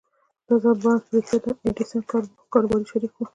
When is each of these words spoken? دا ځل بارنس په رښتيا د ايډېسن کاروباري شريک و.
دا 0.47 0.55
ځل 0.63 0.75
بارنس 0.83 1.03
په 1.09 1.13
رښتيا 1.17 1.37
د 1.43 1.45
ايډېسن 1.65 2.01
کاروباري 2.51 2.85
شريک 2.91 3.13
و. 3.15 3.21